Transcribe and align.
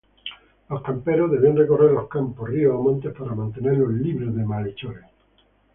Los 0.67 0.81
camperos 0.81 1.29
debían 1.29 1.55
recorrer 1.55 1.91
los 1.91 2.07
campos, 2.09 2.49
ríos 2.49 2.73
o 2.75 2.81
montes 2.81 3.13
para 3.13 3.35
mantenerlos 3.35 3.91
libres 3.93 4.33
de 4.35 4.43
malhechores. 4.43 5.03